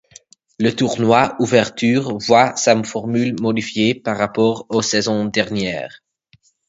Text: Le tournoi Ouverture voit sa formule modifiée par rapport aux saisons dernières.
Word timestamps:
Le 0.57 0.75
tournoi 0.75 1.35
Ouverture 1.39 2.17
voit 2.17 2.55
sa 2.55 2.81
formule 2.83 3.39
modifiée 3.39 3.93
par 3.93 4.17
rapport 4.17 4.65
aux 4.69 4.81
saisons 4.81 5.25
dernières. 5.25 6.01